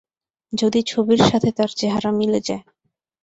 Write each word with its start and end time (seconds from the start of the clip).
যদি 0.53 0.79
ছবির 0.83 1.21
সাথে 1.29 1.49
তার 1.51 1.69
চেহারা 1.77 2.11
মিলে 2.11 2.39
যায়। 2.39 2.63